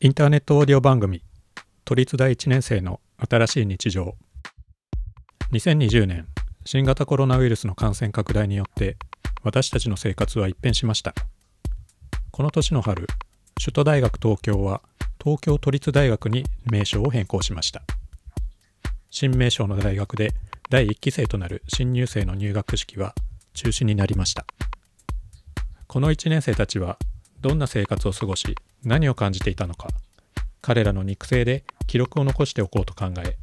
[0.00, 1.24] インターネットオーディオ番組
[1.84, 4.14] 都立大1年生の新しい日常。
[5.50, 6.28] 2020年
[6.64, 8.96] 新型コロナウイルスの感染拡大によって
[9.42, 11.14] 私たちの生活は一変しました。
[12.30, 13.08] この年の春
[13.58, 14.82] 首都大学東京は
[15.20, 17.82] 東京都立大学に名称を変更しました。
[19.10, 20.32] 新名称の大学で
[20.70, 23.16] 第1期生となる新入生の入学式は
[23.52, 24.46] 中止になりました。
[25.88, 26.98] この1年生たちは
[27.40, 28.54] どんな生活を過ごし
[28.84, 29.88] 何を感じていたのか
[30.60, 33.36] 彼らの肉声で記録を残しておこうと考え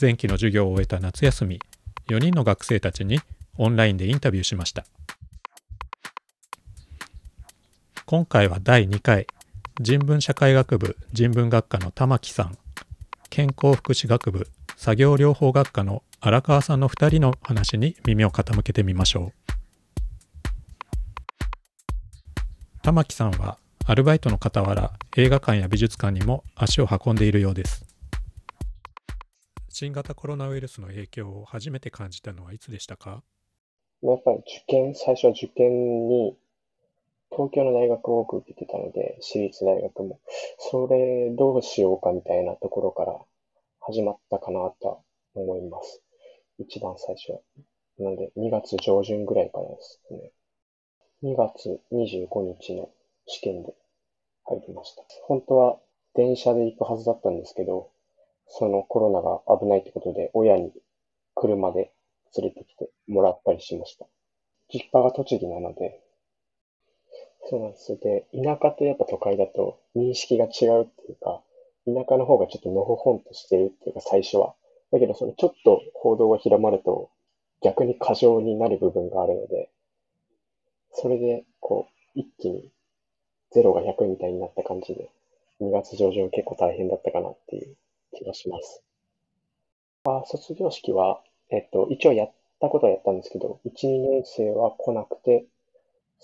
[0.00, 1.60] 前期の授業を終えた夏休み
[2.08, 3.20] 4人の学生たちに
[3.58, 4.84] オンラインでインタビューしました。
[8.04, 9.26] 今回は第2回
[9.80, 12.56] 人文社会学部人文学科の玉木さん
[13.30, 14.46] 健康福祉学部
[14.76, 19.52] 作業療法学科の荒川さんの2人の話に耳を傾けてみましょう。
[22.82, 23.58] 玉木さんは
[23.88, 27.84] アルバイトの傍ら映画館や美術館にも足を運んでいるようです
[29.68, 33.22] 新型コロナウイルスの影響を初めて感じたのはいつでしたか？
[34.02, 36.36] やっぱり受験、最初は受験に
[37.30, 40.18] 東京の大学を多く受けてたので、私立大学も。
[40.58, 43.16] それどうしようかみたいなところから
[43.80, 45.02] 始まったかなと
[45.34, 46.02] 思います。
[46.58, 47.38] 一番最初は。
[48.00, 50.32] なので、2月上旬ぐらいからですね。
[51.22, 52.88] 2月25日の
[53.26, 53.74] 試験で
[54.48, 55.02] 入りました。
[55.24, 55.78] 本当は
[56.14, 57.90] 電車で行くはずだったんですけど、
[58.48, 60.72] そのコロナが危ないってことで、親に
[61.34, 61.92] 車で
[62.36, 64.06] 連れてきてもらったりしました。
[64.72, 66.00] 実家が栃木なので、
[67.48, 67.96] そうなんです。
[67.98, 71.42] で、田舎とやっぱ都会だと認識が違うっていうか、
[71.86, 74.54] 田舎の方がちょっとのほほんとしてるっていうか最初は。
[74.90, 77.10] だけどそのちょっと報道が広まると
[77.62, 79.70] 逆に過剰になる部分があるので、
[80.92, 82.70] それでこう一気に
[83.60, 85.10] 0が100みたいになった感じで、
[85.60, 87.76] 2月上旬結構大変だったかなっていう
[88.14, 88.82] 気がします。
[90.04, 95.46] あ卒業式は、えっと、一応やったことはやったんですけど、1、2年生は来なくて、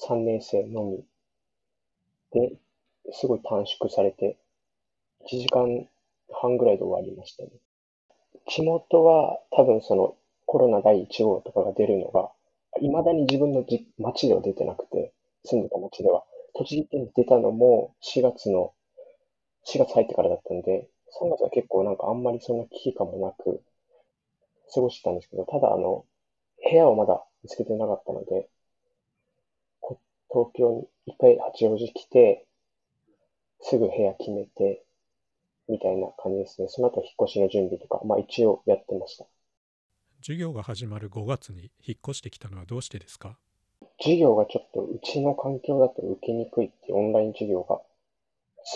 [0.08, 1.04] 3年生のみ
[2.32, 2.54] で、
[3.12, 4.36] すごい短縮されて、
[5.26, 5.88] 1時間
[6.32, 7.50] 半ぐらいで終わりましたね。
[8.48, 12.30] 地元は多分そのコロナ第1号とかが出るのが、
[12.80, 13.64] 未だに自分の
[13.98, 15.12] 町では出てなくて、
[15.44, 16.24] 住んでた町では。
[16.54, 18.72] 栃木県に出たのも4月の、
[19.64, 23.62] 4月入ってからだったんで、3月は結構なんかあんまりそんな危機感もなく
[24.74, 26.04] 過ごしてたんですけど、ただあの、
[26.68, 28.48] 部屋をまだ見つけてなかったので、
[30.28, 32.44] 東京に一回八王子来て、
[33.62, 34.84] すぐ部屋決めて、
[35.68, 36.68] みたいな感じですね。
[36.68, 39.26] その後引っ越しの準備とか、まあ一応やってました。
[40.22, 43.38] 授業が始まる5月に引っ越してきたのはどうしてですか？
[44.02, 47.80] 授業がちょっとうちの環境だと受けにくいってオンライン授業が、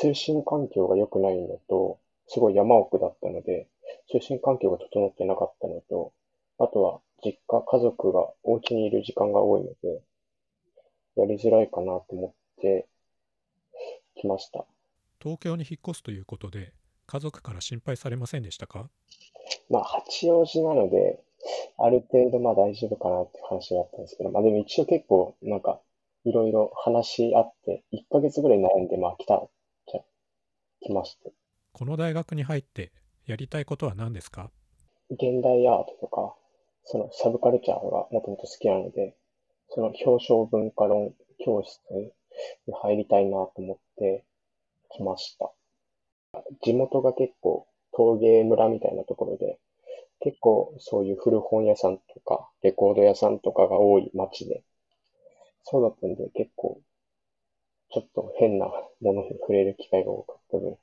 [0.00, 1.98] 通信環境が良くないのと、
[2.28, 3.66] すごい山奥だったので、
[4.10, 6.12] 通信環境が整ってなかったのと、
[6.58, 10.00] あとは実家、家族がお家にいる時間が多いので、
[11.16, 12.86] やりづらいかなと思って
[14.14, 14.64] 来ました。
[15.20, 16.72] 東京に引っ越すということで、
[17.06, 18.90] 家族から心配されませんでしたか？
[19.70, 21.20] まあ、八王子なので、
[21.78, 25.80] ある程度まあ大丈夫かなって話があったんですけど、まあでも一応結構なんか
[26.24, 29.46] いろいろ話し合って、1ヶ月ぐらい悩んでまあ来た、
[29.86, 30.00] じゃ、
[30.80, 31.30] 来ました。
[31.72, 32.92] この大学に入って
[33.26, 34.50] やりたいことは何ですか？
[35.10, 36.34] 現代アートとか、
[36.84, 39.14] そのサブカルチャーがもともと好きなので、
[39.68, 41.12] その表彰文化論
[41.44, 42.10] 教室に
[42.82, 44.24] 入りたいなと思って
[44.90, 45.52] 来ました。
[46.62, 49.58] 地元が結構陶芸村みたいなところで、
[50.20, 54.62] 結構そういう古本屋さんとか、レコード屋さんとかが多い街で、
[55.64, 56.80] そうだったんで結構、
[57.90, 58.66] ちょっと変な
[59.00, 60.78] ものに触れる機会が多かった分。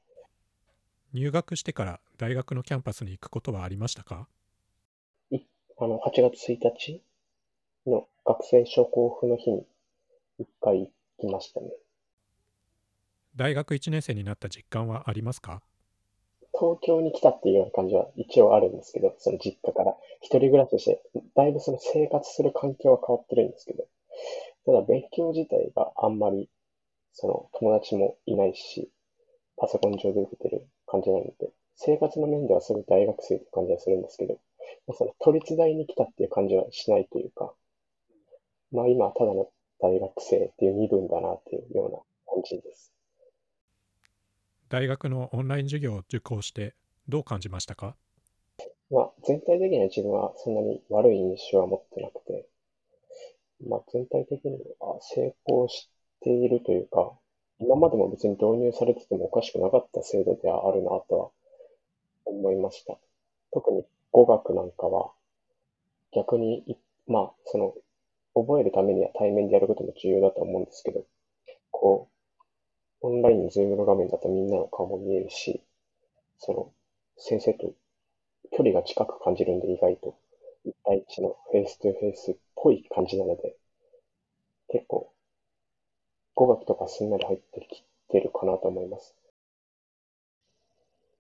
[1.14, 4.28] 入学してから大学のキャンパスに行くことはありましたか？
[5.32, 5.40] い
[5.80, 7.04] あの、8月1日
[7.86, 9.66] の学生証交付の日に
[10.40, 11.72] 一回行きましたね。
[13.36, 15.62] 大学1年生になった実感はありますか？
[16.64, 21.04] 東京に来たっていうような感じは一応あるんですけど、その実家から一人暮らしして、
[21.36, 23.84] だいぶその生活する環境は変わってるんですけど、
[24.66, 26.50] ただ勉強自体があんまり、
[27.12, 28.90] その友達もいないし、
[29.58, 34.40] パソコン上で受けてる感じなので、生活の面ではすごい大学生って感じはするんですけど、
[34.94, 37.54] その都立大に来たっていう感じはしないというか、
[38.72, 39.50] まあ今ただの
[39.82, 41.98] 大学生っていう身分だなっていうような
[42.34, 42.93] 感じです。
[44.74, 46.74] 大学のオンライン授業を受講して
[47.08, 47.96] どう感じましたか？
[48.90, 52.48] まあ、全体的には自分はそんなに悪い印象は持ってなくて、
[53.70, 55.92] まあ、全体的には成功し
[56.24, 57.12] ているというか、
[57.60, 61.30] 今までも別に導入されててもおかしくなかった制度ではあるなとは
[62.26, 62.98] 思いました。
[63.52, 65.12] 特に語学なんかは
[66.16, 66.64] 逆に、
[67.06, 67.76] まあ、その、
[68.34, 71.06] 覚えるためには対面でやることも重要だと思うんですけど、
[71.70, 72.13] こう、
[73.04, 75.62] オンラインのズームの画面だとみんなの顔も見えるし、
[76.40, 76.72] その、
[77.18, 77.74] 先生と
[78.52, 80.16] 距離が近く感じるんで意外と、
[80.64, 83.58] 一対一の face to face っぽい感じなので、
[84.70, 85.12] 結構、
[86.34, 89.14] 語学とかすんなり入ってきてるかなと思います。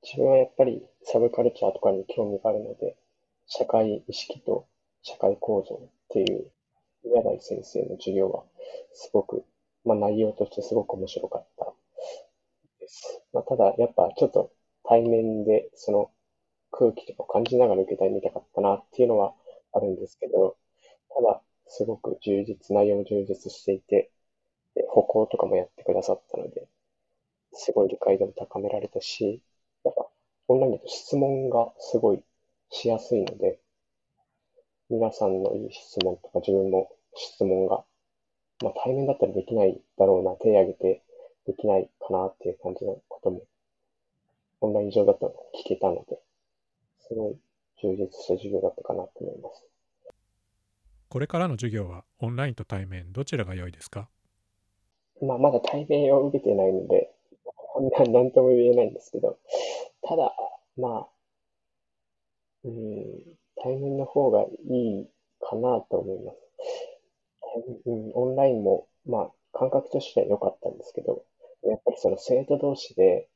[0.04, 2.96] 自分はやっぱりサブカルチャーとかに興味があるので、
[3.46, 4.66] 社会意識と
[5.02, 6.50] 社会構造っていう
[7.04, 8.44] 宮台先生の授業は
[8.94, 9.44] すごく、
[9.86, 11.74] まあ内容としてすごく面白かった
[12.80, 13.22] です。
[13.34, 14.52] まあただやっぱちょっと
[14.84, 16.12] 対面でその
[16.72, 19.34] 空気とか感じながら受けたいみたかったなっていうのは
[19.74, 20.58] あるんですけど、
[21.16, 24.12] ただすごく充実、内容も充実していて、
[24.90, 26.68] 歩行とかもやってくださったので、
[27.54, 29.42] すごい理解度も高められたし、
[29.84, 30.08] やっぱ
[30.48, 32.24] オンラインだと質問がすごい
[32.70, 33.60] しやすいので、
[34.90, 37.84] 皆さんのいい質問とか自分も質問が、
[38.64, 41.04] まあ対面だったらできないだろうな、手を挙げて
[41.46, 43.42] できないかなっていう感じのことも、
[44.62, 46.18] オンライン上だと聞けたので、
[47.08, 47.36] すごい
[47.82, 49.66] 充実した授業だったかなと思います。
[51.10, 54.10] これからの授業はオンラインと対面どちらが良いですか？
[55.22, 57.12] まあ、まだ対面を受けてないので、
[57.44, 59.38] こんな何とも言えないんですけど、
[60.02, 60.34] ただ、
[60.78, 61.08] まあ、
[62.64, 63.22] うん、
[63.62, 65.08] 対面の方がいい
[65.40, 66.38] かなと思います。
[67.86, 71.24] うん、オンラインも、まあ、感覚としては良かったんですけど、
[71.64, 73.30] やっぱりその生徒同士で、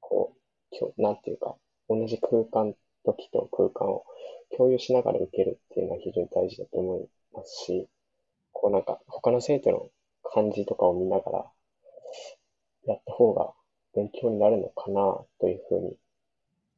[0.00, 0.34] こ
[0.96, 1.56] う、なんていうか、
[1.88, 2.74] 同じ空間、
[3.04, 4.04] 時と空間を
[4.56, 7.88] 共有しながら受けるっていうのは非常に大事だと思いますし、
[8.52, 9.90] こうなんか他の生徒の
[10.22, 11.52] 感じとかを見ながら
[12.86, 13.52] やった方が
[13.94, 15.96] 勉強になるのかなというふうに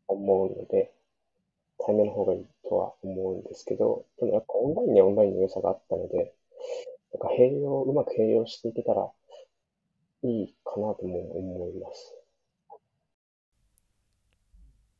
[0.08, 0.92] 思うので、
[1.78, 6.34] 対面の方がいいとは思うんですけど、でもやっぱオンラインにはオンラインの良さがあったので、
[7.16, 9.10] なんか併用、うまく併用していけたら
[10.22, 12.14] いいかなとも思います。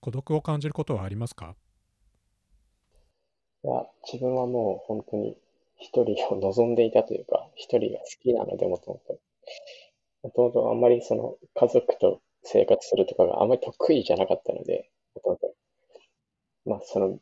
[0.00, 1.56] 孤独を感じることはありますか？
[3.64, 5.36] いや、自分はもう本当に
[5.76, 9.18] 一人を望んでいたというか、一人が好きなので、もともと。
[10.22, 15.54] もともとあんまりその家族と生活するとかがあんまり得意じゃなかったので、もともと。
[16.64, 17.18] まあその、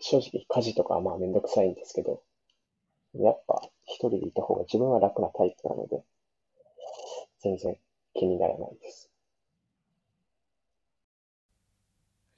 [0.00, 2.22] 正直家事とかはまあめんどくさいんですけど、
[3.14, 6.02] やっぱ一人でいた方が自分は楽なタイプなので、
[7.42, 7.76] 全然
[8.14, 9.10] 気にならないです。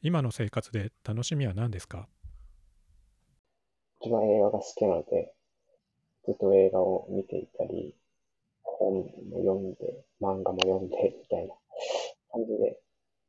[0.03, 2.09] 今の生活で楽しみは何ですか？
[4.01, 5.35] 一番映画が好きなので、
[6.25, 7.95] ずっと映画を見ていたり、
[8.63, 9.05] 本も
[9.39, 11.55] 読んで、漫画も読んで、みたいな
[12.33, 12.81] 感じで、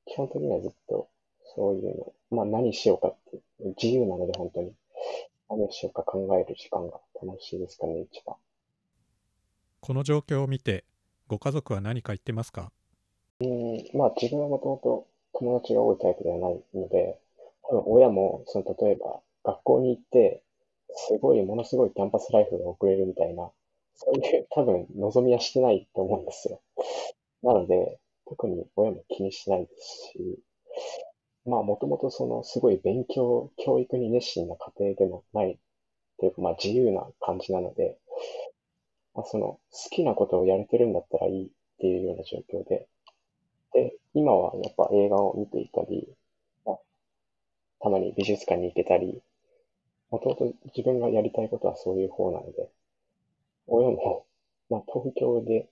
[0.05, 1.09] 基本的にはずっと
[1.55, 3.41] そういうの、まあ何しようかって、
[3.81, 4.73] 自由なので本当に、
[5.51, 8.38] 何をしようか考える時間が楽しいですかね、一番。
[9.81, 10.86] この状況を見て、
[11.27, 12.71] ご家族は何か言ってますか？
[13.42, 17.19] うん、まあ自分はもともと友達が多いタイプではないので、
[17.63, 20.42] 多分親も、その例えば学校に行って、
[20.94, 23.50] すごい、ものすごいキャンパスライフが送れるみたいな、
[23.95, 26.62] そういう多分望みはしてないと思うんですよ。
[27.44, 30.39] なので、特に親も気にしないですし、
[31.45, 35.57] まあもともとそのすごい勉強、教育に熱心な家庭でもないっ
[36.17, 37.98] ていうか、まあ自由な感じなので、
[39.15, 42.88] まあその好きなことをやれてるんだったらいいっていうような状況で、
[43.74, 46.07] で、今はやっぱ映画を見ていたり、
[46.65, 46.77] まあ、
[47.79, 49.21] たまに美術館に行けたり、
[50.12, 52.69] もともと自分がやりたいことはそういう方なので、
[53.67, 54.25] 親も、
[54.69, 55.69] まあ、東京で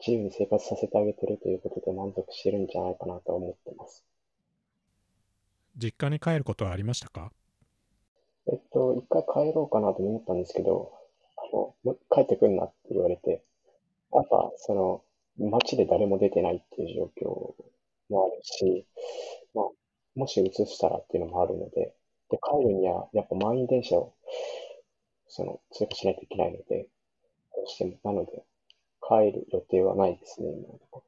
[0.00, 4.07] 自由に生活させてあげてるということで満足してるんじゃないかなと思ってます。
[5.78, 7.32] 実家に帰ることはありましたか？
[8.50, 10.92] えっと、一回帰ろうかなと思ったんですけど、
[11.36, 13.42] あの、帰ってくんなって言われて、
[14.12, 15.04] やっぱ、その、
[15.38, 17.54] 街で誰も出てないっていう状況
[18.08, 18.86] もあるし、
[19.54, 19.64] まあ、
[20.16, 21.94] もし移したらっていうのもあるので、
[22.30, 24.14] で、帰るには、やっぱ満員電車を、
[25.28, 26.88] その、通過しないといけないので、
[27.54, 28.42] どうしても、なので、
[29.06, 31.04] 帰る予定はないですね、今のところ。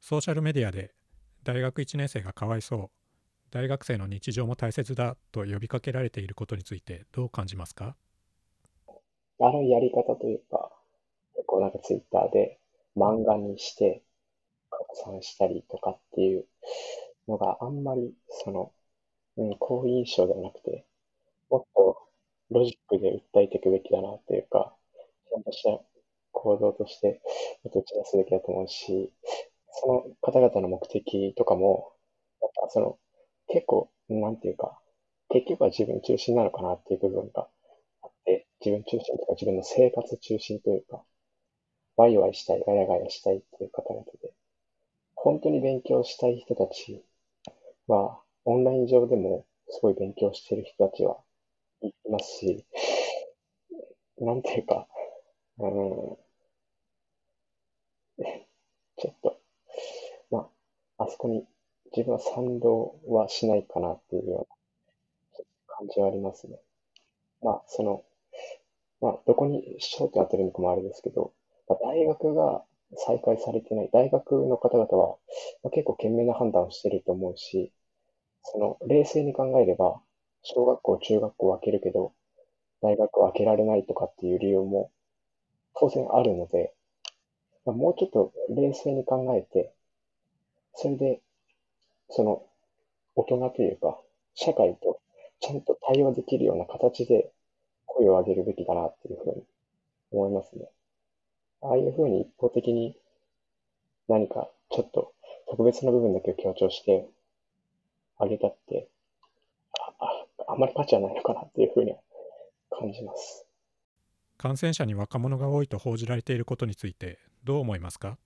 [0.00, 0.94] ソーシャルメディアで、
[1.42, 2.90] 大学1年生がかわいそう、
[3.56, 7.96] 大学生の日常も大切だと呼びかけられていることについて、どう感じますか？
[9.40, 10.70] あのやり方というか、
[11.36, 12.58] 結構なんかツイッターで
[12.98, 14.02] 漫画にして
[14.68, 16.44] 拡散したりとかっていう
[17.28, 18.12] のがあんまり、
[18.44, 18.72] その、
[19.38, 20.84] うん、好印象ではなくて、
[21.48, 21.96] もっと
[22.50, 24.76] ロジックで訴えていくべきだなというか、
[25.30, 25.70] ちゃんとした
[26.32, 27.22] 行動として
[27.64, 29.10] 打ち出すべきだと思うし、
[29.70, 31.94] その方々の目的とかも、
[32.42, 32.98] やっぱその、
[33.48, 34.78] 結構、なんていうか、
[35.28, 37.48] 結局は自分中心なのかなっていう部分が
[38.02, 41.02] あって、自分中心とか自分の生活中心というか、
[41.96, 44.32] ワイワイしたい、ガヤガヤしたいっていう方々で、
[45.14, 47.02] 本当に勉強したい人たち
[47.86, 51.18] は、オンライン上でもすごい勉強してる人たちは
[51.82, 52.64] いますし、
[54.18, 54.86] なんていうか、
[55.58, 55.70] うん、
[58.96, 59.40] ちょっと、
[60.30, 60.50] ま
[60.98, 61.46] あ、あそこに
[61.96, 64.46] 自分は賛同はしないかなっていうよ
[65.38, 65.44] うな
[65.78, 66.58] 感じはありますね。
[67.42, 68.04] まあ、その、
[69.00, 71.32] まあ、どこに焦点当てるのかもあれですけど、
[71.68, 72.62] まあ、大学が
[72.96, 75.16] 再開されてない、大学の方々は、
[75.62, 77.72] まあ、結構賢明な判断をしてると思うし、
[78.42, 80.00] その、冷静に考えれば、
[80.42, 82.12] 小学校、中学校分けるけど、
[82.82, 84.90] 大学を開けられないとかっていう理由も
[85.74, 86.74] 当然あるので、
[87.64, 89.72] まあ、もうちょっと冷静に考えて、
[90.74, 91.20] それで、
[92.10, 92.42] その、
[93.14, 93.98] 大人というか、
[94.34, 95.00] 社会と
[95.40, 97.30] ちゃんと対応できるような形で
[97.86, 99.42] 声を上げるべきだなっていうふうに
[100.12, 100.66] 思いますね。
[101.62, 102.96] ああいうふうに一方的に
[104.08, 105.12] 何かちょっと
[105.48, 107.08] 特別な部分だけを強調して
[108.18, 108.88] あげたって、
[109.98, 110.04] あ
[110.46, 111.98] ああまり価値はないのかなっていうふうには
[112.70, 113.46] 感じます。
[114.36, 118.18] 感染者に若者が多いと報じられていることについてどう思いますか？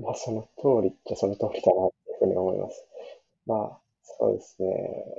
[0.00, 2.86] まあその通りっちゃその通りだなっていうふうに思います。
[3.46, 4.68] まあそうですね。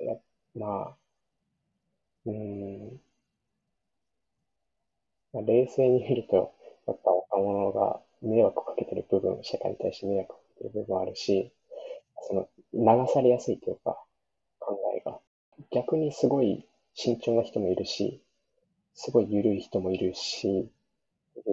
[0.05, 0.15] や
[0.55, 0.97] まあ、
[2.25, 3.01] うん、
[5.31, 6.53] まあ、冷静に見ると、
[6.85, 11.51] やっぱ若者が迷惑をかけてる部分、社会に対して迷惑をかけてる部分もあるし、
[12.27, 14.03] その流されやすいというか、
[14.59, 15.19] 考えが。
[15.71, 18.21] 逆にすごい慎重な人もいるし、
[18.95, 20.69] すごい緩い人もいるし、い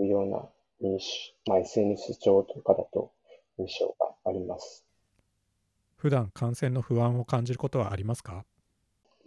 [0.00, 0.49] うような
[0.81, 0.99] 印
[1.47, 3.12] 象、まあ、SNS 上とかだと
[3.59, 4.84] 印象があります。
[6.04, 8.44] 普段感染の不安を感じることはありますか？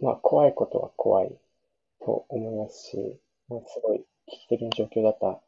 [0.00, 1.36] まあ、怖いことは怖い
[2.00, 3.18] と思いますし、
[3.48, 5.42] まあ、すごい危機的な状況だと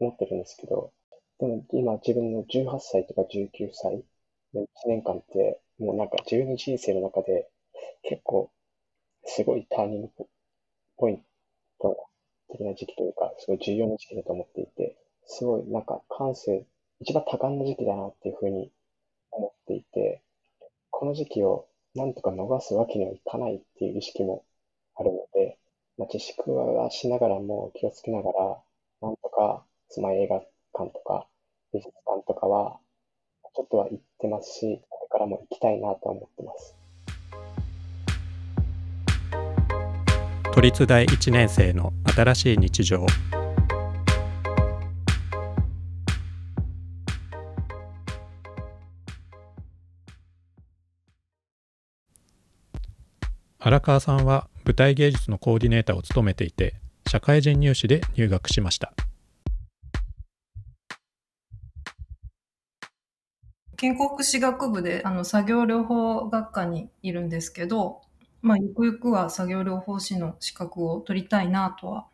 [0.00, 0.90] 思ってるんですけど、
[1.38, 4.02] でも今自分の18歳とか19歳
[4.54, 7.50] の1年間って、もうなんか自分の人生の中で
[8.02, 8.50] 結構
[9.26, 10.08] すごいターニング
[10.96, 11.22] ポイン
[11.78, 11.94] ト
[12.52, 14.96] 的な時期というか、すごい重要な時期だと思っていて、
[15.26, 16.64] すごいなんか感性、
[17.00, 18.70] 一番多感な時期だなっていうふうに
[19.30, 20.22] 思っていて、
[20.90, 24.44] この時期をなんとか逃すわけにはいかないっていう意識も
[24.96, 25.58] あるので、
[25.98, 28.58] まあ、自粛はしながらも気をつけながら、
[29.02, 30.40] なんとか、つまり映画
[30.72, 31.26] 館とか
[31.72, 32.78] 美術館とかは、
[33.54, 36.76] ちょっとは行ってますし、これからも行きたいなと思ってます。
[40.52, 43.06] 都立大1年生の新しい日常
[53.60, 56.74] 荒川さんは舞台芸術のコーディネーターを務めていて
[57.08, 58.92] 社会人入試で入学しました。
[63.76, 68.02] 健康福祉学部であの作業療法学科にいるんですけど
[68.42, 72.06] まあ、ゆくゆくは作業療法士の資格を取りたいなとは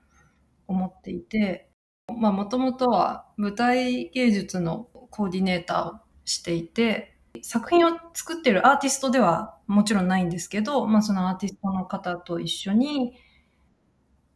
[0.66, 1.70] 思っていて、
[2.18, 13.14] まあ、もともとは舞台芸術のコーディネーターをしていて、作品を作ってるアーティストではもちろんないんですけど、まあ、そのアーティストの方と一緒に、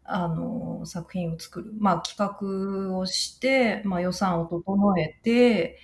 [0.05, 1.73] あの、作品を作る。
[1.79, 5.79] まあ、企画をして、まあ、予算を整えて、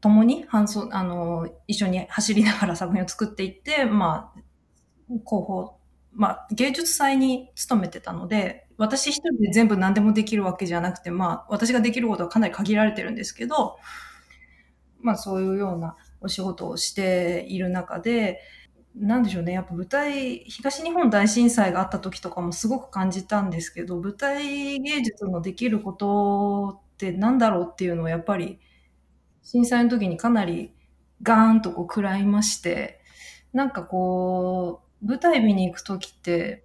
[0.00, 4.40] 共に搬送、あの、一緒に走りながら作品を作っていって、まあ、
[5.08, 5.78] 広報、
[6.12, 13.78] まあ、芸術祭に勤めてたので、私一人で全部何でもできるわけじゃなくて、まあ、私ができることはかなり限られてるんですけど、
[15.00, 18.40] まあ、そういうようなお仕事をしている中で、
[18.96, 19.52] なんでしょうね。
[19.52, 28.60] やっぱ舞台、東日本大震災があった時とかもすごく感じたんですけど、舞台芸術のできることって何だろうっていうのをやっぱり
[29.42, 30.74] 震災の時にかなり
[31.22, 33.00] ガーンとこう食らいまして、
[33.52, 36.64] なんかこう、舞台見に行くときって、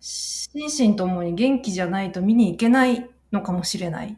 [0.00, 4.16] 心身ともに元気じゃないと見に行けないのかもしれない。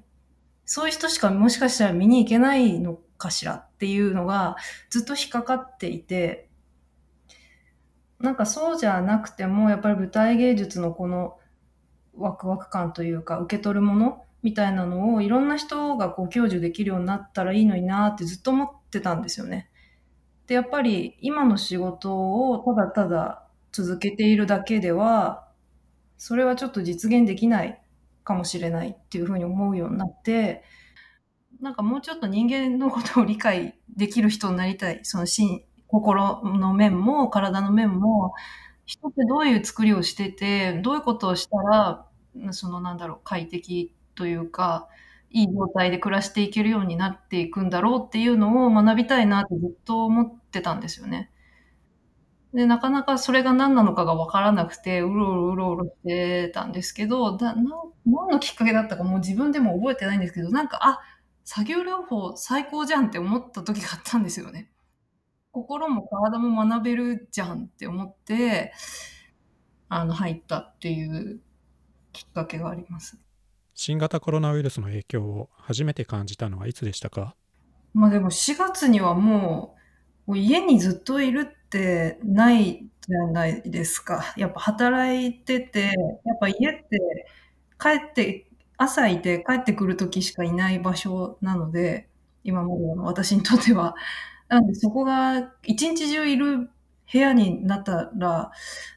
[0.67, 4.57] そういう人しかもしかしたら見に行けないのかしらっていうのが
[4.91, 6.49] ずっと引っかかっていて、
[8.21, 11.39] なんかそうじゃなくても、やっぱり舞台芸術のこの
[12.17, 19.71] ワクワク感というか、受け取るものみたいなのをいろんな人がこう享受できるようになったらいいのになってずっと思ってたんですよね。
[20.47, 25.49] で、やっぱり今の仕事をただただ続けているだけでは、
[26.17, 27.83] それはちょっと実現できない
[28.23, 30.63] かもしれないっていうふうに思うようになって、
[31.65, 35.01] なんかもうちょっと人間のことを理解できる人になりたい。
[35.03, 38.35] その心、心の面も体の面も、
[38.85, 42.07] 人ってどういう作りをしてて、どういうことをしたら、
[42.53, 44.89] そのなんだろう、快適というか、
[45.31, 51.31] いい状態で暮らしていけるようになっていくんだろうっていうのを学びたいなってずっと思ってたんですよね。
[52.53, 57.63] で、なかなかそれが何なのかがわからなくて、うろうろうろうろしてたんですけど、だな
[58.05, 61.01] 何のきっかけだったかもう自分でも覚えてないんですけど、なんか、あ、
[61.45, 64.71] 作業療法最高じゃんって思った時があったんですよね。
[65.53, 68.73] 心も体も学べるじゃんって思って、
[69.89, 71.41] あの、入ったっていう
[72.13, 73.19] きっかけがあります。
[73.75, 77.37] 新型コロナウイルスの影響を初めて感じたのはいつでしたか？
[77.93, 79.77] まあでも4月にはも
[80.27, 84.33] う、もう家にずっといるってないじゃないですか。
[84.37, 85.95] やっぱ働いてて、やっ
[86.41, 87.27] ぱ家って
[87.79, 92.09] 帰って、朝いて帰ってくる時しかいない場所なので、
[92.45, 93.95] 今までの私にとっては。
[94.49, 96.71] なんでそこが一日中いる
[97.13, 98.51] 部屋になったら、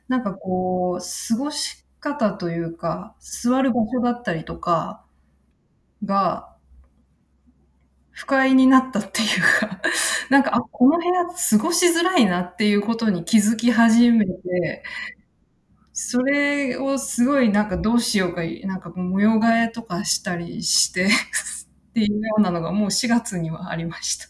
[0.08, 5.04] なんかこう、過ごし方というか、座る場所だったりとか
[6.06, 6.56] が、
[8.12, 9.80] 不快になったっていうか、
[10.30, 14.84] なんか、あ、この部屋過ごしづらいなっていうことに気づき始めて、
[16.00, 21.08] それをすごいなんかどうしようか、なんか模様替えとかしたりして
[21.90, 24.28] っていうようなのがもう4月にはありました。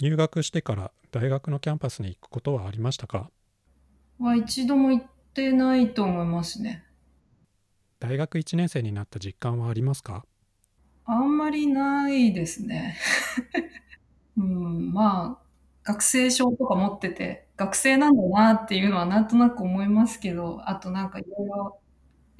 [0.00, 3.30] 入学してから大学のキャンパスに行くことはありましたか？
[4.18, 6.84] は一度も行ってないと思いますね。
[7.98, 10.24] 大学1年生になった実感はありますか？
[11.06, 12.96] あんまりないですね。
[14.36, 15.46] うん、まあ、
[15.84, 21.80] 学生証とか持ってて、学生なんだなっていうのはなんとなく思いますけど、あとなんかいろいろ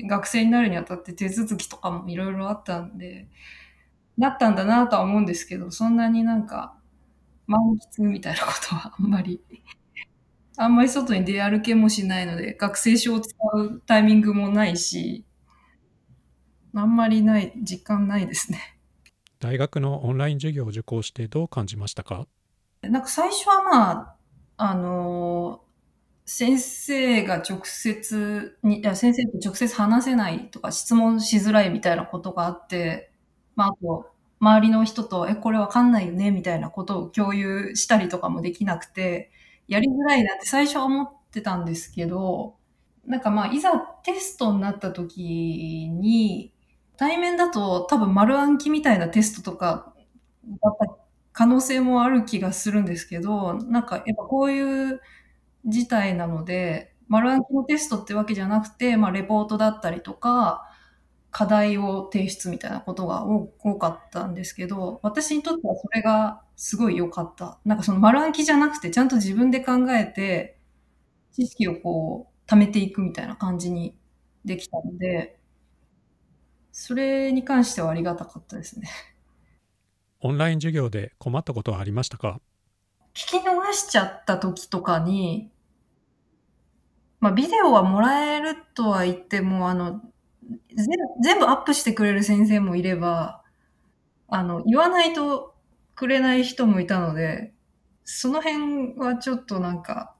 [0.09, 3.29] 学生になるにあたって手続きとかもいろいろあったんで、
[4.17, 6.77] なったんだなとは思うんですけど、そんなになんか
[7.47, 7.61] 満
[7.99, 9.41] 喫みたいなことは あんまり、
[10.57, 15.25] あんまり外に出歩けもしないので、学生証を使うタイミングもないし、
[16.75, 18.77] あんまりない、実感ないですね。
[19.39, 22.27] 大学のオンライン授業を受講してどう感じましたか？
[22.83, 24.17] なんか最初はまあ、
[24.57, 25.65] あの
[26.27, 33.11] 先生が直接に、いや先生と直接話せないとか質問しづらいみたいなことがあって、
[33.57, 39.33] まあ、あと、周りの人と、え、これわかんないよねみたいなことを共有したりとかもできなくて、
[39.69, 42.57] やりづらいなって最初は思ってたんですけど、
[43.07, 46.53] なんかまあ、いざテストになった時に、
[46.97, 49.95] 対面だと多分丸暗記みたいなテストとか
[50.63, 51.04] だった
[51.35, 55.03] 可能性もある気がするんですけど、なんかやっぱこういう
[55.67, 60.65] 事態なので、丸暗記のテストってわけじゃなくて、まあレポートだったりとか、
[61.31, 67.59] 課題を提出みたいなことが多かったんですけど、私にとってはそれがすごい良かった。
[67.65, 70.59] なんかその丸暗記じゃなくて、ちゃんと自分で考えて、
[71.33, 73.97] 知識をこう、貯めていくみたいな感じに
[74.45, 75.39] できたので、
[76.73, 78.89] それに関してはありがたかったですね。
[80.27, 82.41] オンライン授業で困ったことはありましたか？
[83.13, 85.51] 聞き逃しちゃった時とかに、
[87.21, 90.01] まあ、ビデオはもらえるとは言っても、あの、
[91.23, 93.43] 全部アップしてくれる先生もいれば、
[94.29, 95.55] あの、言わないと
[95.95, 97.53] くれない人もいたので、
[98.05, 100.15] その辺はちょっとなんか、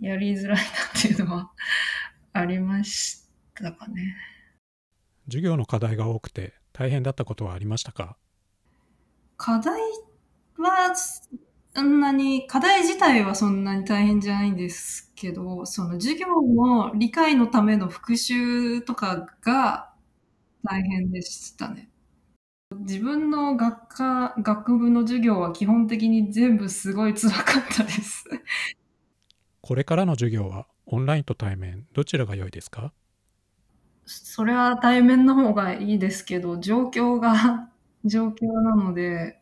[0.00, 0.62] やりづらいな
[0.98, 1.52] っていうのは
[2.32, 4.16] ありましたかね。
[5.26, 8.16] 授業の課題が多くて大変だったことはありましたか？
[9.36, 9.80] 課題
[10.58, 10.94] は、
[11.74, 19.92] そんなに、課題自体はそんなに大変じゃないんですけど、その授業の理解のための復習とかが
[20.64, 21.90] 大変でしたね。
[22.72, 28.24] 自分の学科、学部の授業は基本的に全部すごい辛かったです
[29.60, 32.92] これからの授業はオンラインと対面、どちらが良いですか？
[34.04, 37.68] それは対面の方がいいですけど、状況が
[38.06, 39.40] 状況なので、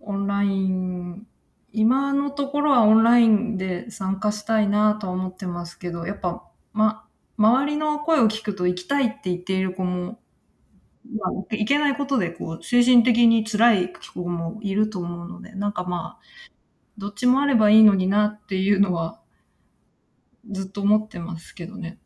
[0.00, 1.26] オンライン、
[1.72, 10.20] 今のところはオンラインで参加したいなとは思ってますけど、やっぱ、ま、周りの声を聞くと行きたいって言っている子も、
[11.18, 16.22] まあ、いけないことで、こう、精神的に辛い子もいると思うので、なんかまあ、
[16.98, 19.20] どっちもあればいいのになっていうのは、
[20.50, 21.98] ずっと思ってますけどね。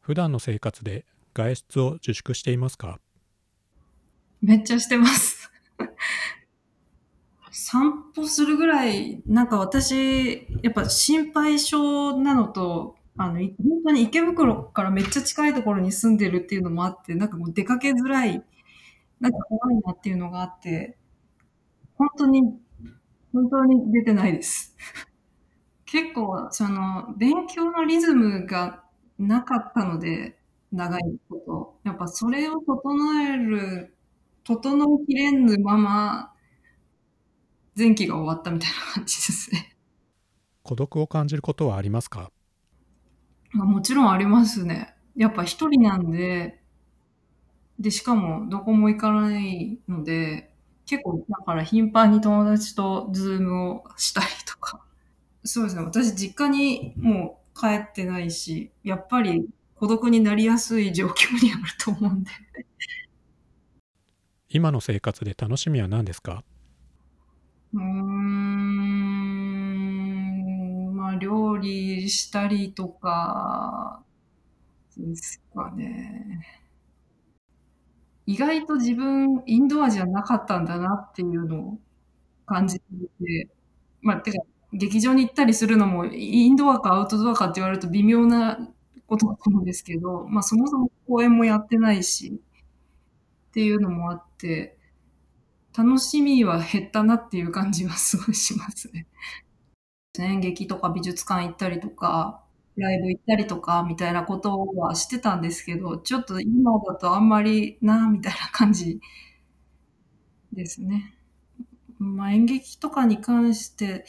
[0.00, 2.98] 普段の生活で外出を自粛していますか？
[4.42, 5.50] めっちゃしてます
[7.50, 18.42] 散歩するぐらい、なんか私、やっぱ心配性なのと、あの、本当に池袋からめっちゃ近いところに住んでるっていうのもあって、なんかもう出かけづらい
[19.20, 20.98] なんか怖いなっていうのがあって、
[21.98, 22.42] 本当に、
[23.32, 24.76] 本当に出てないです。
[25.84, 28.84] 結構、その、勉強のリズムが
[29.18, 30.38] なかったので、
[30.72, 31.80] 長いこと。
[31.88, 33.95] やっぱそれを整える、
[34.46, 36.32] 整いきれぬまま、
[37.76, 39.76] 前期が終わったみたいな感じですね。
[40.62, 42.30] 孤独を感じることはありますか？
[43.50, 44.94] まあ、もちろんありますね。
[45.16, 46.62] やっぱ一人なんで、
[47.80, 50.54] で、しかもどこも行かないので、
[50.86, 54.84] 結構だから頻繁に友達とズームをしたりとか。
[55.42, 55.82] そうですね。
[55.82, 62.30] 私実家にもう帰ってないし、やっぱり孤独になりやすい状況にあると思うんで。
[64.56, 66.42] 今の生活で楽しみは何ですか？
[67.74, 67.84] うーん、
[70.96, 74.02] まあ料理したりとか、
[74.96, 76.46] ですかね。
[78.24, 81.78] 意外と自分、インドアじゃなかったんだなっていうのを
[82.46, 83.48] 感じていて、
[84.00, 84.38] まあ、てか、
[84.72, 88.58] 劇場に行ったりするのも、インドアかアウトドアかって言われると微妙な
[89.06, 92.40] ことだと思うんですけど、まあ、そもそも公演もやってないし、
[93.56, 94.76] っていうのもあって、
[95.74, 99.06] 楽しみは減ったなっていう感じはすごいしますね。
[100.18, 102.44] 演劇とか美術館行ったりとか、
[102.76, 109.00] ライブ行ったりとかみたいなことはしてたんですけど、ちょっと今だとあんまりな、みたいな感じ
[110.52, 111.14] ですね。
[111.98, 114.04] まあ演劇とかに関して、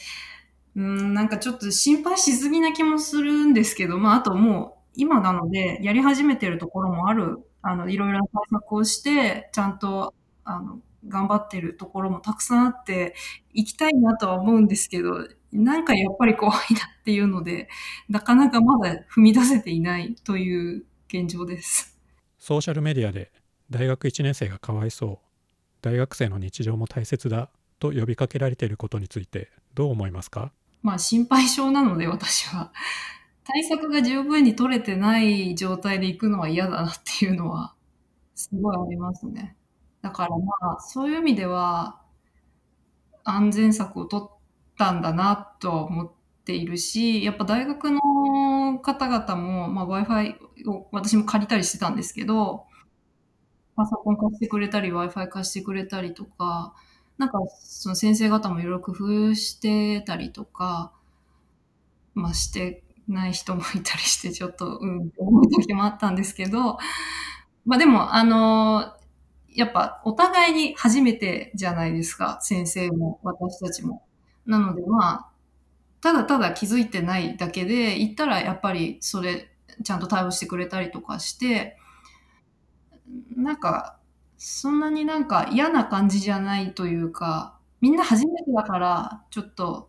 [0.76, 13.14] うん、なんかちょっと心配しすぎな気もするんですけど、まああともう今なのでやり始めてるところもある、あの、いろいろな対策をして、ちゃんと、あの、頑張ってるところもたくさんあって、
[13.52, 17.68] 行きたいなとは思うんですけど、なんかやっぱり怖いなっていうので、
[18.08, 21.98] なかなかまだ踏み出せていないという現状です。
[22.38, 23.32] ソーシャルメディアで
[23.70, 25.18] 大学1年生がかわいそう
[25.82, 30.52] 大学生の日常も大切だと呼びかけられていることについてどう思いますか？
[30.82, 32.72] まあ心配性なので私は。
[33.50, 37.74] 対策が十分に取れてない状態で行くのは嫌だなっていうのは
[38.34, 39.56] すごいありますね。
[40.02, 42.00] だからまあそういう意味では
[43.24, 44.30] 安全策を取っ
[44.76, 46.12] たんだなとは思っ
[46.44, 50.34] ているし、やっぱ大学の方々も、まあ、Wi-Fi
[50.70, 52.66] を私も借りたりしてたんですけど、
[53.76, 56.74] パソコン貸してくれたり Wi-Fi 貸してくれたりとか、
[57.16, 60.92] なんかその先生方もいろいろ工夫してたりとか、
[62.14, 66.78] まあしてない人もいたりして、ちょっと、うん、思う時もあったんですけど、
[67.66, 68.94] まあでも、あの、
[69.48, 74.04] やっぱお互いに初めてじゃないですか、先生も私たちも。
[74.46, 75.30] なのでまあ、
[76.00, 79.50] ただただ気づいてないだけで、行ったらやっぱりそれ、
[79.84, 81.76] ちゃんと対応してくれたりとかして、
[83.36, 83.98] なんか、
[84.36, 89.87] そんなになんか嫌な感じじゃないというか、みんな初めてだから、ちょっと、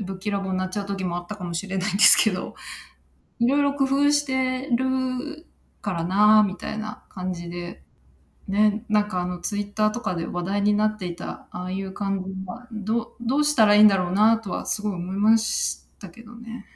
[0.00, 2.54] ぶっきらぼうになっちゃう時もあったかもしれないんですけど、
[3.38, 5.46] いろいろ工夫してる
[5.80, 7.82] からなみたいな感じで、
[8.48, 16.66] ね、なんかあのツイッターとかで話題になっていたああいう感じはどどうしたらいいんだろうなとはすごい思いましたけどね。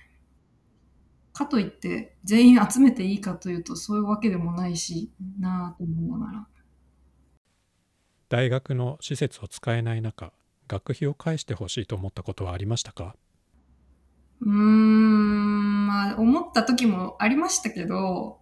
[1.33, 6.47] かといって全員集めていいかというとそういうわけでもないしなぁと思いながら。
[8.29, 10.33] 大学の施設を使えない中
[10.69, 13.17] 学費を返してほしいと思ったことはありましたか？
[14.41, 18.39] うーん、まあ思った時もありましたけど、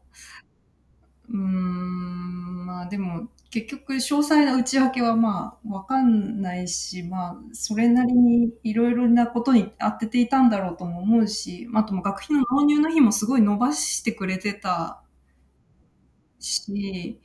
[1.31, 15.01] うーん、まあでも結局詳細な内訳はまあわかんないし、まあそれなりにいろいろなことに当てていたんだろうとも思うし、あとも学費の納入の日もすごい伸ばしてくれてた
[16.39, 17.21] し、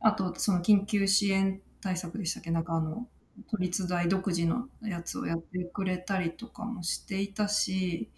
[0.00, 2.50] あとその緊急支援対策でしたっけ？
[2.50, 3.06] なんかあの、
[3.50, 8.10] 都立大独自のやつをやってくれたりとかもしていたし、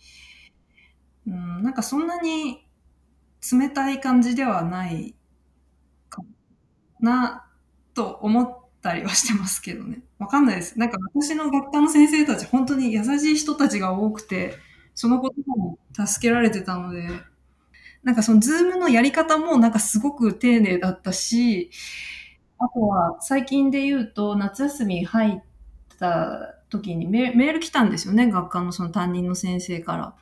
[1.26, 2.66] うん、なんかそんなに
[3.52, 5.14] 冷たい感じではない
[6.08, 6.22] か
[7.00, 7.46] な
[7.94, 10.02] と思ったりはしてますけどね。
[10.18, 10.78] わかんないです。
[10.78, 14.54] なんか私の学科の先生たち本当に優しい人たちが多くて、
[14.94, 17.08] そのことも助けられてたので、
[18.02, 21.70] なんかそのズームのやり方もなんかすごく丁寧だったし、
[22.59, 25.43] あとは最近で言うと夏休み入っ
[25.99, 30.14] た時にメール来たんですよね、学科のその担任の先生から。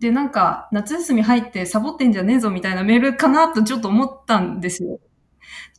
[0.00, 4.98] で、なんか夏休み入ってサボってんじゃねえぞみたいなメールかなとちょっと思ったんですよ。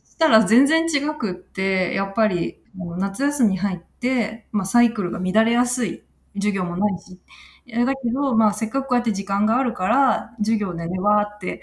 [0.04, 2.60] そしたら全然違くって、やっぱり
[2.98, 6.04] 夏休み入って、まあサイクルが乱れやすい。
[6.36, 7.20] 授業もないし。
[7.66, 11.62] いやだけど、まあせっかくこうやって時間があるから、授業でね、わーって、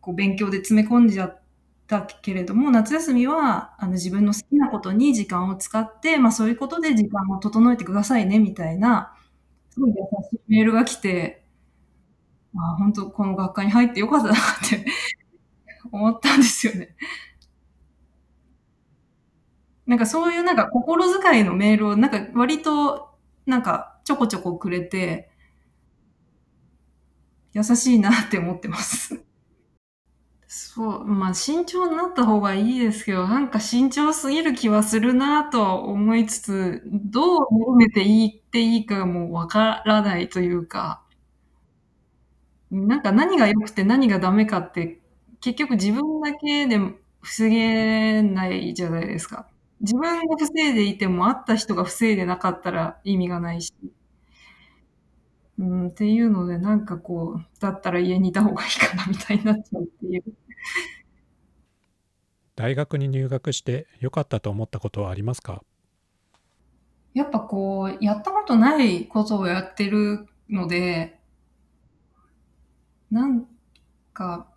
[0.00, 1.41] こう勉強で詰め込んじゃって
[1.88, 9.14] だけれども、夏休みはあの自分の好きなことに時間を使って、まあそういうことで時間を整えてくださいね、みたいな、
[9.70, 9.96] すごい優
[10.30, 11.44] しいメールが来て、
[12.56, 14.36] あ本当この学科に入ってよかったなっ
[14.68, 14.84] て
[15.92, 16.96] 思ったんですよね。
[19.86, 23.10] なんかそういうなんか心遣いのメールをなんか割と
[23.46, 25.28] なんかちょこちょこくれて、
[27.54, 29.24] 優しいなって思ってます。
[30.54, 41.02] そう、まあ慎重になった方がいいですけど、なんか慎重すぎる気はするなとは思いつつ、どう緩めていいっていいかもわからないというか、
[42.70, 45.00] なんか何が良くて何がダメかって、
[45.40, 46.78] 結局自分だけで
[47.22, 49.48] 防げないじゃないですか。
[49.80, 53.72] 自分が防いでいても、会った人が防いでなかったら意味がないし。
[55.58, 60.24] うん、っていうので、なんかこう、だったら家にいた方がいいかなみたいになっちゃうっていう。
[62.56, 65.62] 大学に入学して良かったと思ったことはありますか？
[67.14, 71.18] やっぱこう、やったことないことをやってるので、
[73.10, 73.46] なん
[74.14, 74.48] か、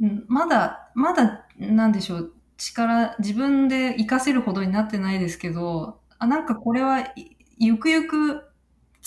[0.00, 8.42] うんまだ、まだ、なんでしょう、力、自分で活かせるほどになってないですけど、あ、なんかこれは、いゆくゆく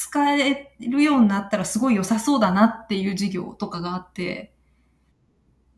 [0.02, 4.54] 使えるようになったらすごい良さそうだなっていう授業とかがあって、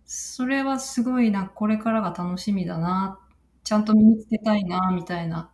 [0.05, 3.19] それはすごいな、これからが楽しみだな、
[3.63, 5.51] ちゃんと身につけたいな、みたいな。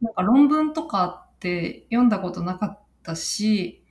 [0.00, 3.82] なんか論文とかって読んだことなかったし、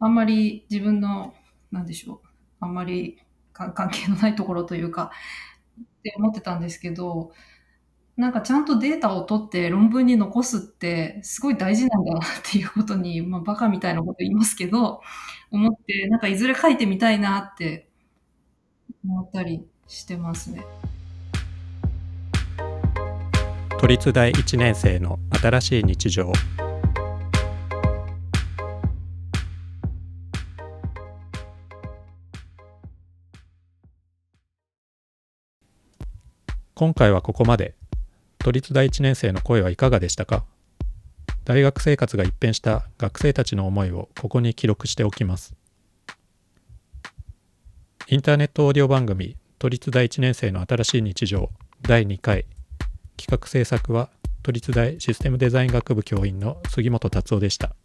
[0.00, 1.34] あんまり自分の、
[1.70, 2.28] なんでしょう、
[2.60, 3.18] あんまり
[3.52, 5.10] 関係のないところというか、
[6.00, 7.32] って思ってたんですけど、
[8.18, 15.02] なんかちゃんとデータを取って論文に残すってすごい大事なんだなっていうことに、まあバカみたいなこと言いますけど、
[15.52, 17.88] 思って、なんかいずれ書いてみたいなって
[19.04, 20.64] 思ったりしてますね。
[23.80, 26.32] 都立大1年生の新しい日常
[36.74, 37.76] 今回はここまで
[38.48, 40.46] 都立大1年生の声はいかがでしたか？
[41.44, 45.54] 大学生活が一変した学生たちの思いをここに記録しておきます。
[48.06, 51.50] インターネットオーディオ番組都立大1年生の新しい日常
[51.82, 52.46] 第2回。
[53.18, 54.08] 企画制作は
[54.42, 57.76] 都立大システムデザイン学部教員の杉本達夫でした。